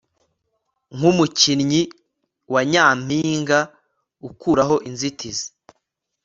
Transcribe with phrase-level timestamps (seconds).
[0.95, 1.81] nkumukinnyi
[2.53, 3.59] wa nyampinga
[4.27, 5.47] ukuraho inzitizi